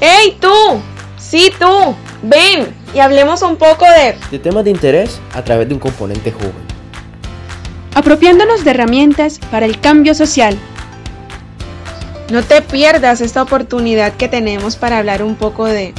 [0.00, 0.80] ¡Hey tú!
[1.18, 4.16] Sí tú, ven y hablemos un poco de...
[4.30, 6.52] De temas de interés a través de un componente joven.
[7.94, 10.56] Apropiándonos de herramientas para el cambio social.
[12.30, 15.92] No te pierdas esta oportunidad que tenemos para hablar un poco de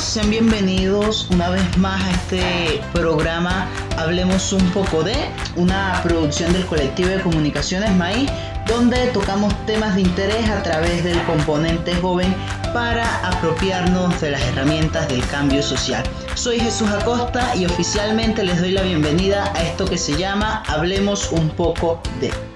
[0.00, 5.14] sean bienvenidos una vez más a este programa Hablemos un poco de
[5.56, 8.30] una producción del colectivo de comunicaciones Maíz,
[8.66, 12.34] donde tocamos temas de interés a través del componente joven
[12.72, 16.04] para apropiarnos de las herramientas del cambio social.
[16.34, 21.32] Soy Jesús Acosta y oficialmente les doy la bienvenida a esto que se llama Hablemos
[21.32, 22.53] un poco de.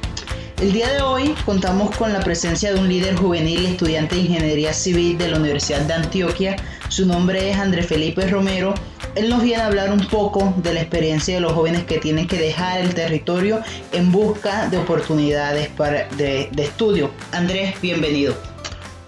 [0.61, 4.73] El día de hoy contamos con la presencia de un líder juvenil estudiante de Ingeniería
[4.73, 6.57] Civil de la Universidad de Antioquia.
[6.89, 8.75] Su nombre es Andrés Felipe Romero.
[9.15, 12.27] Él nos viene a hablar un poco de la experiencia de los jóvenes que tienen
[12.27, 13.61] que dejar el territorio
[13.93, 17.13] en busca de oportunidades para, de, estudio.
[17.31, 18.35] Andrés, bienvenido.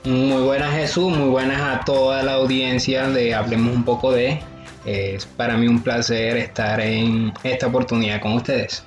[0.05, 4.41] Muy buenas Jesús, muy buenas a toda la audiencia de Hablemos un poco de.
[4.85, 8.85] Es para mí un placer estar en esta oportunidad con ustedes.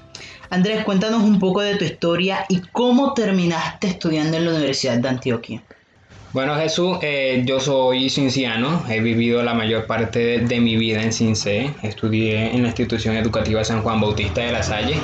[0.54, 5.10] Andrés, cuéntanos un poco de tu historia y cómo terminaste estudiando en la Universidad de
[5.10, 5.64] Antioquia.
[6.32, 11.12] Bueno Jesús, eh, yo soy cinciano, he vivido la mayor parte de, mi vida en
[11.12, 14.98] Cince, estudié en la institución educativa San Juan Bautista de la Salle,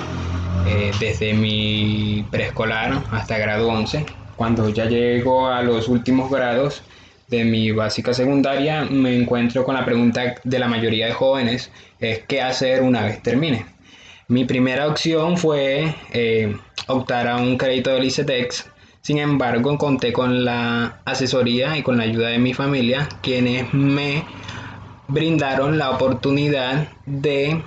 [0.67, 4.05] eh, desde mi preescolar hasta grado 11.
[4.35, 6.83] Cuando ya llego a los últimos grados
[7.27, 12.19] de mi básica secundaria, me encuentro con la pregunta de la mayoría de jóvenes, es
[12.27, 13.78] qué hacer una vez termine.
[14.29, 18.69] Mi primera opción fue eh, optar a un crédito del ICETEX.
[19.01, 24.23] Sin embargo, conté con la asesoría y con la ayuda de mi familia, quienes me
[25.07, 27.63] brindaron la oportunidad de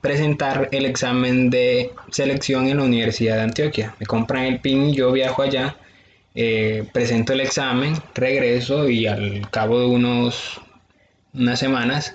[0.00, 3.96] presentar el examen de selección en la Universidad de Antioquia.
[3.98, 5.76] Me compran el PIN y yo viajo allá,
[6.36, 10.60] eh, presento el examen, regreso y al cabo de unos
[11.34, 12.14] unas semanas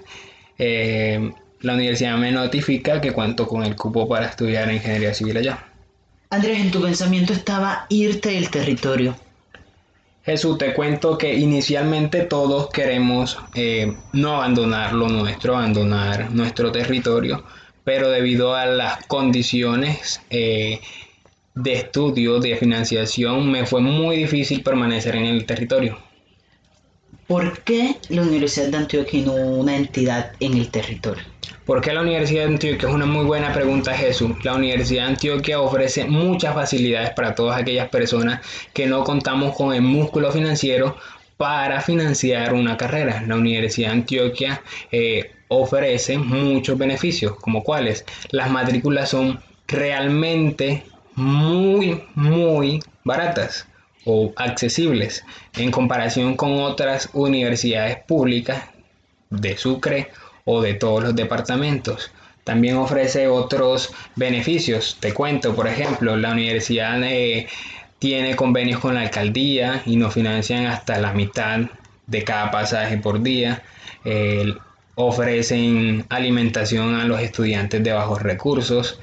[0.57, 5.65] eh, la universidad me notifica que cuento con el cupo para estudiar ingeniería civil allá.
[6.29, 9.15] Andrés, en tu pensamiento estaba irte del territorio.
[10.25, 17.43] Jesús, te cuento que inicialmente todos queremos eh, no abandonar lo nuestro, abandonar nuestro territorio,
[17.83, 20.81] pero debido a las condiciones eh,
[21.53, 25.99] de estudio, de financiación, me fue muy difícil permanecer en el territorio.
[27.27, 31.23] ¿Por qué la Universidad de Antioquia no una entidad en el territorio?
[31.65, 32.87] ¿Por qué la Universidad de Antioquia?
[32.87, 34.31] Es una muy buena pregunta, Jesús.
[34.43, 38.41] La Universidad de Antioquia ofrece muchas facilidades para todas aquellas personas
[38.73, 40.97] que no contamos con el músculo financiero
[41.37, 43.23] para financiar una carrera.
[43.25, 48.05] La Universidad de Antioquia eh, ofrece muchos beneficios, como cuáles.
[48.29, 50.83] Las matrículas son realmente
[51.15, 53.67] muy, muy baratas
[54.05, 55.23] o accesibles
[55.55, 58.63] en comparación con otras universidades públicas
[59.29, 60.11] de Sucre
[60.45, 62.11] o de todos los departamentos.
[62.43, 64.97] También ofrece otros beneficios.
[64.99, 67.47] Te cuento, por ejemplo, la universidad eh,
[67.97, 71.61] tiene convenios con la alcaldía y nos financian hasta la mitad
[72.05, 73.63] de cada pasaje por día.
[74.97, 78.99] ofrecen alimentación a los estudiantes de bajos recursos.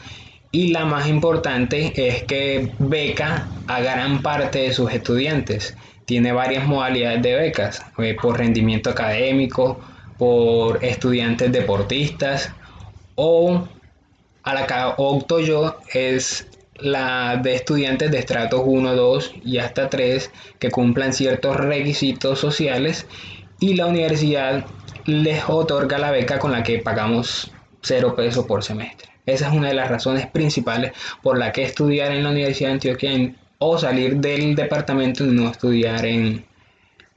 [0.55, 5.75] Y la más importante es que beca a gran parte de sus estudiantes.
[6.05, 9.81] Tiene varias modalidades de becas, eh, por rendimiento académico,
[10.19, 12.53] por estudiantes deportistas
[13.15, 13.67] o
[14.43, 16.47] a la que opto yo es
[16.77, 23.07] la de estudiantes de estratos 1, 2 y hasta 3 que cumplan ciertos requisitos sociales
[23.59, 24.67] y la universidad
[25.07, 27.53] les otorga la beca con la que pagamos
[27.83, 29.12] 0 pesos por semestre.
[29.27, 32.75] Esa es una de las razones principales por la que estudiar en la Universidad de
[32.75, 36.45] Antioquia o salir del departamento y no estudiar en,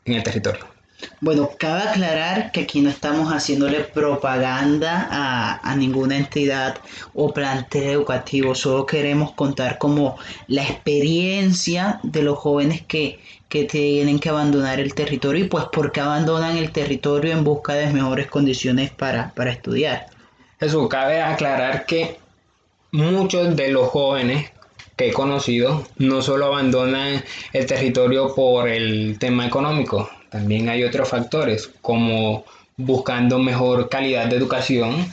[0.06, 0.76] en el territorio.
[1.20, 6.78] Bueno, cabe aclarar que aquí no estamos haciéndole propaganda a, ninguna entidad
[7.14, 13.20] o plantel educativo, solo queremos contar como la experiencia de los jóvenes que,
[13.70, 18.28] tienen que abandonar el territorio y pues porque abandonan el territorio en busca de mejores
[18.28, 20.08] condiciones para, para estudiar.
[20.60, 22.18] Eso cabe aclarar que
[22.92, 24.52] muchos de los jóvenes
[24.96, 31.10] que he conocido no solo abandonan el territorio por el tema económico, también hay otros
[31.10, 32.46] factores como
[32.78, 35.06] buscando mejor calidad de educación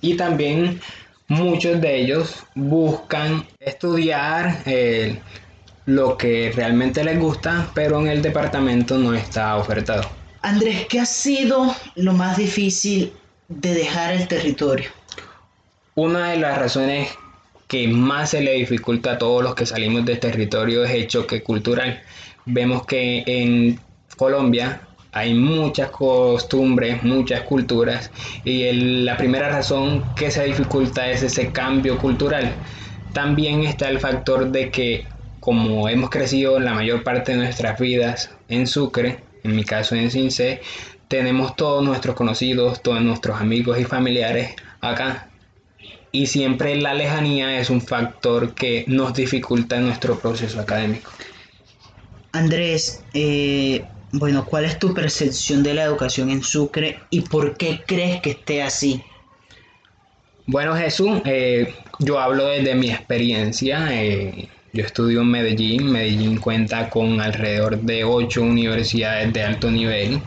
[0.00, 0.80] y también
[1.28, 5.20] muchos de ellos buscan estudiar eh,
[5.86, 10.08] lo que realmente les gusta, pero en el departamento no está ofertado.
[10.42, 13.12] Andrés, ¿qué ha sido lo más difícil
[13.50, 14.90] de dejar el territorio?
[15.96, 17.10] Una de las razones
[17.66, 21.42] que más se le dificulta a todos los que salimos del territorio es el choque
[21.42, 22.00] cultural.
[22.46, 23.78] Vemos que en
[24.16, 24.82] Colombia
[25.12, 28.12] hay muchas costumbres, muchas culturas
[28.44, 32.52] y la primera razón que se dificulta es ese cambio cultural.
[33.12, 35.04] También está el factor de que
[35.40, 40.10] como hemos crecido la mayor parte de nuestras vidas en Sucre, en mi caso en
[40.10, 40.60] Cince,
[41.10, 45.28] tenemos todos nuestros conocidos, todos nuestros amigos y familiares acá.
[46.12, 51.10] Y siempre la lejanía es un factor que nos dificulta nuestro proceso académico.
[52.30, 57.80] Andrés, eh, bueno, ¿cuál es tu percepción de la educación en Sucre y por qué
[57.84, 59.02] crees que esté así?
[60.46, 63.88] Bueno, Jesús, eh, yo hablo desde mi experiencia.
[63.90, 65.90] Eh, yo estudio en Medellín.
[65.90, 70.20] Medellín cuenta con alrededor de ocho universidades de alto nivel.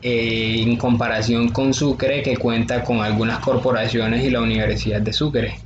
[0.00, 5.58] Eh, en comparación con Sucre, que cuenta con algunas corporaciones y la Universidad de Sucre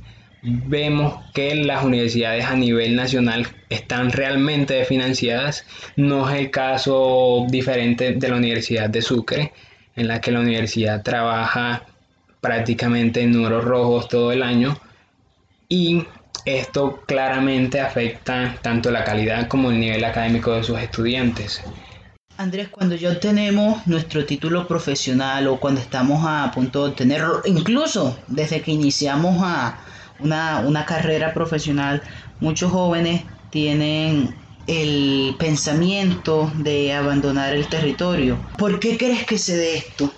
[0.43, 5.65] vemos que las universidades a nivel nacional están realmente financiadas.
[5.95, 9.53] No es el caso diferente de la Universidad de Sucre,
[9.95, 11.83] en la que la universidad trabaja
[12.41, 14.77] prácticamente en números rojos todo el año.
[15.69, 16.03] Y
[16.45, 21.63] esto claramente afecta tanto la calidad como el nivel académico de sus estudiantes.
[22.37, 28.17] Andrés, cuando ya obtenemos nuestro título profesional o cuando estamos a punto de obtenerlo, incluso
[28.27, 29.77] desde que iniciamos a,
[30.19, 32.01] una, carrera profesional,
[32.39, 33.21] muchos jóvenes
[33.51, 34.35] tienen
[34.65, 38.37] el pensamiento de abandonar el territorio.
[38.57, 40.11] ¿Por qué crees que se dé esto?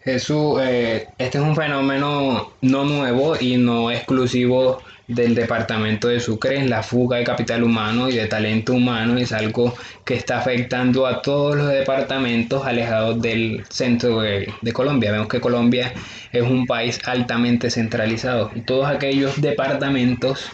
[0.00, 6.66] Jesús, eh, este es un fenómeno no nuevo y no exclusivo del departamento de Sucre.
[6.66, 9.74] La fuga de capital humano y de talento humano es algo
[10.04, 15.12] que está afectando a todos los departamentos alejados del centro de, Colombia.
[15.12, 15.92] Vemos que Colombia
[16.32, 20.50] es un país altamente centralizado y todos aquellos departamentos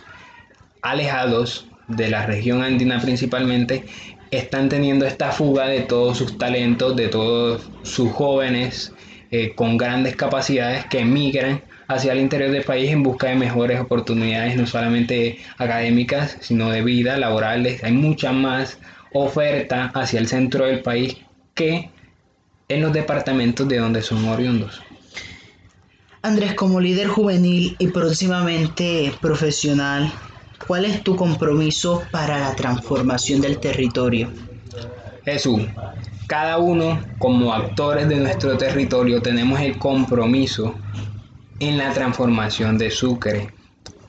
[0.82, 3.84] alejados de la región andina principalmente
[4.30, 8.92] están teniendo esta fuga de todos sus talentos, de todos sus jóvenes
[9.32, 13.80] eh, con grandes capacidades que emigran hacia el interior del país en busca de mejores
[13.80, 17.82] oportunidades, no solamente académicas, sino de vida, laborales.
[17.82, 18.78] Hay mucha más
[19.12, 21.16] oferta hacia el centro del país
[21.52, 21.90] que
[22.68, 24.80] en los departamentos de donde son oriundos.
[26.22, 30.12] Andrés, como líder juvenil y próximamente profesional,
[30.68, 34.30] ¿cuál es tu compromiso para la transformación del territorio?
[35.24, 35.62] Jesús,
[36.28, 40.76] cada uno como actores de nuestro territorio tenemos el compromiso
[41.60, 43.52] en la transformación de Sucre.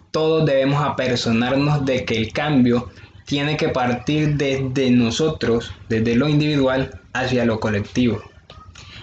[0.10, 2.90] Todos debemos apersonarnos de que el cambio
[3.26, 8.22] tiene que partir desde nosotros, desde lo individual, hacia lo colectivo.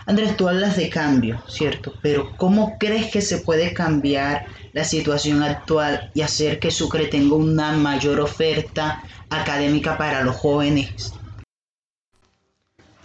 [0.07, 1.93] Andrés, tú hablas de cambio, ¿cierto?
[2.03, 7.37] Pero ¿cómo crees que se puede cambiar la situación actual y hacer que Sucre tenga
[7.37, 11.13] una mayor oferta académica para los jóvenes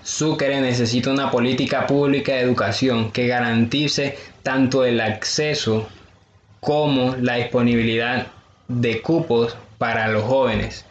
[0.03, 5.87] Sucre necesita una política pública de educación que garantice tanto el acceso
[6.59, 8.27] como la disponibilidad
[8.67, 10.85] de cupos para los jóvenes.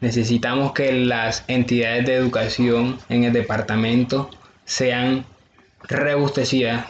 [0.00, 4.30] Necesitamos que las entidades de educación en el departamento
[4.66, 5.24] sean
[5.82, 6.86] rebustecidas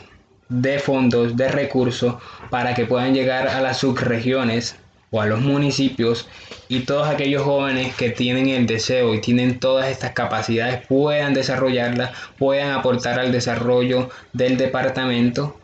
[0.49, 2.17] de fondos, de recursos,
[2.50, 4.76] para que puedan llegar a las subregiones
[5.10, 6.28] o a los municipios
[6.68, 12.12] y todos aquellos jóvenes que tienen el deseo y tienen todas estas capacidades puedan desarrollarlas,
[12.38, 15.58] puedan aportar al desarrollo del departamento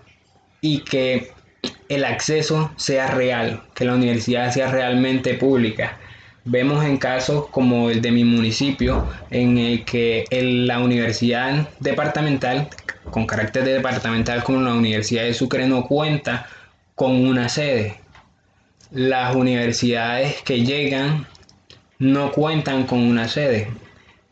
[0.61, 1.31] y que
[1.89, 5.99] el acceso sea real, que la universidad sea realmente pública.
[6.45, 12.69] Vemos en casos como el de mi municipio, en el que la universidad departamental,
[13.11, 16.47] con carácter de departamental como la Universidad de Sucre, no cuenta
[16.95, 17.97] con una sede
[18.91, 21.27] las universidades que llegan
[21.99, 23.69] no cuentan con una sede.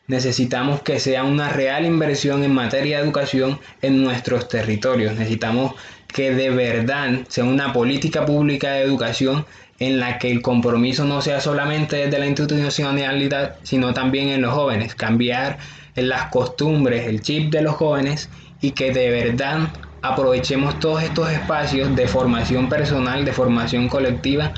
[0.06, 5.14] Necesitamos que sea una real inversión en materia de educación en nuestros territorios.
[5.14, 5.74] Necesitamos
[6.06, 9.46] que de verdad sea una política pública de educación
[9.78, 14.52] en la que el compromiso no sea solamente desde la institucionalidad, sino también en los
[14.52, 14.94] jóvenes.
[14.94, 15.58] Cambiar
[15.96, 18.28] las costumbres, el chip de los jóvenes
[18.60, 19.70] y que de verdad
[20.04, 24.52] aprovechemos todos estos espacios de formación personal, de formación colectiva,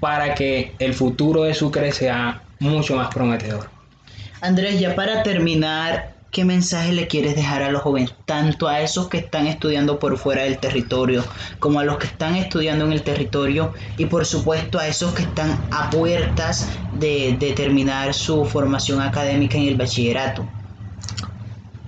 [0.00, 3.68] para que el futuro de Sucre sea mucho más prometedor.
[4.40, 9.08] Andrés, ya para terminar, ¿qué mensaje le quieres dejar a los jóvenes, tanto a esos
[9.08, 11.22] que están estudiando por fuera del territorio,
[11.58, 15.22] como a los que están estudiando en el territorio y por supuesto a esos que
[15.22, 20.48] están a puertas de, de terminar su formación académica en el bachillerato?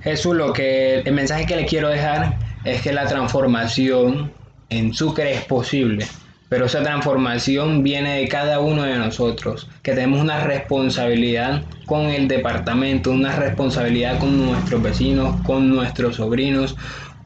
[0.03, 4.33] Jesús, lo que el mensaje que le quiero dejar es que la transformación
[4.69, 6.07] en Sucre es posible.
[6.49, 12.27] pero esa transformación viene de cada uno de nosotros, que tenemos una responsabilidad con el
[12.27, 16.77] departamento, una responsabilidad con nuestros vecinos, con nuestros sobrinos,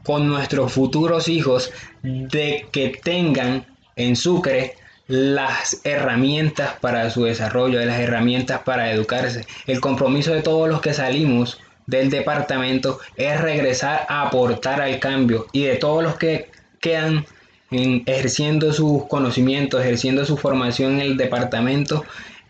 [0.03, 1.71] con nuestros futuros hijos,
[2.03, 3.65] de que tengan
[3.95, 4.75] en Sucre
[5.07, 9.47] las herramientas para su desarrollo, de las herramientas para educarse.
[9.65, 15.47] El compromiso de todos los que salimos del departamento es regresar a aportar al cambio
[15.51, 16.49] y de todos los que
[16.79, 17.25] quedan
[17.71, 22.05] ejerciendo sus conocimientos, ejerciendo su formación en el departamento,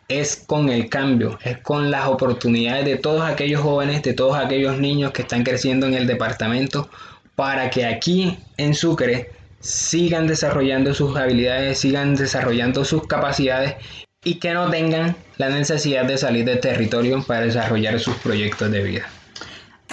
[0.08, 4.77] es con el cambio, es con las oportunidades de todos aquellos jóvenes, de todos aquellos
[4.77, 6.89] niños que están creciendo en el departamento,
[7.36, 13.75] para que aquí en Sucre sigan desarrollando sus habilidades, sigan desarrollando sus capacidades
[14.24, 18.84] y que no tengan la necesidad de salir del territorio para desarrollar sus proyectos de
[18.84, 19.10] vida.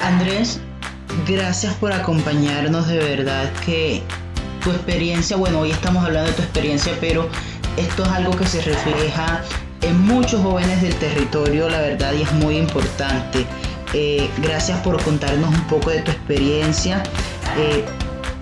[0.03, 0.59] Andrés,
[1.29, 4.03] gracias por acompañarnos de verdad que
[4.63, 7.29] tu experiencia, bueno, hoy estamos hablando de tu experiencia, pero
[7.77, 9.43] esto es algo que se refleja
[9.81, 13.47] en muchos jóvenes del territorio, la verdad, y es muy importante.
[13.95, 17.03] Eh, gracias por contarnos un poco de tu experiencia.
[17.57, 17.85] Eh,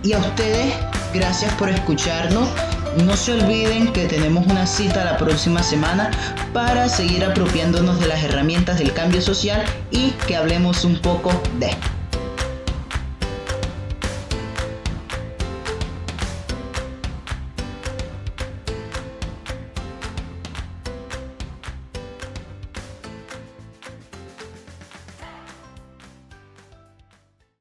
[0.02, 0.72] y a ustedes,
[1.12, 2.48] gracias por escucharnos.
[2.96, 6.10] No se olviden que tenemos una cita la próxima semana
[6.52, 11.70] para seguir apropiándonos de las herramientas del cambio social y que hablemos un poco de...